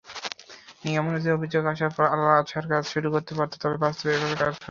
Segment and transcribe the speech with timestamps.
[0.83, 4.59] নিয়মানুযায়ী অভিযোগ আসার পর আল-আজহার কাজ শুরু করতে পারত, তবে বাস্তবে এভাবে কাজ হত না।